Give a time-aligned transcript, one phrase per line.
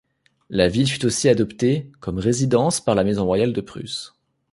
[0.49, 4.15] La ville fut aussi adoptée comme résidence par la maison royale de Prusse.